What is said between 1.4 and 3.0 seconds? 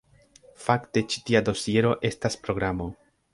dosiero estas programo.